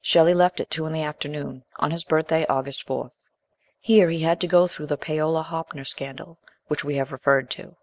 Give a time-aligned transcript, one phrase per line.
[0.00, 3.28] Shelley left at two in the afternoon, on his birthday, August 4th.
[3.80, 7.74] Here he had to go through the Paolo Hoppner scandal, which we have referred to.